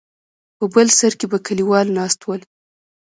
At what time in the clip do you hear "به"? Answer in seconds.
1.31-1.37